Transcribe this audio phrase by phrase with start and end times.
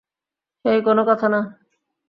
[0.65, 1.39] হেই, কোন কথা না!